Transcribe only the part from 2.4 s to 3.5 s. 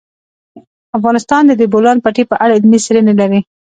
اړه علمي څېړنې لري.